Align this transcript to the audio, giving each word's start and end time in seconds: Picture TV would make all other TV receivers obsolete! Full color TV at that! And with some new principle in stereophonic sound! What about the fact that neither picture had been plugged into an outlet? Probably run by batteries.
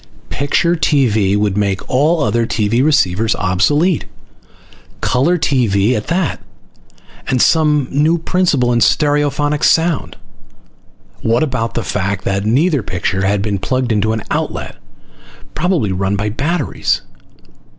Picture 0.29 0.75
TV 0.75 1.37
would 1.37 1.55
make 1.55 1.87
all 1.87 2.23
other 2.23 2.47
TV 2.47 2.83
receivers 2.83 3.35
obsolete! 3.35 4.05
Full 4.09 4.49
color 4.99 5.37
TV 5.37 5.93
at 5.95 6.07
that! 6.07 6.41
And 7.27 7.33
with 7.35 7.43
some 7.43 7.87
new 7.91 8.17
principle 8.17 8.73
in 8.73 8.79
stereophonic 8.79 9.63
sound! 9.63 10.17
What 11.21 11.43
about 11.43 11.75
the 11.75 11.83
fact 11.83 12.23
that 12.23 12.45
neither 12.47 12.81
picture 12.81 13.27
had 13.27 13.43
been 13.43 13.59
plugged 13.59 13.91
into 13.91 14.11
an 14.11 14.23
outlet? 14.31 14.75
Probably 15.53 15.91
run 15.91 16.15
by 16.15 16.29
batteries. 16.29 17.03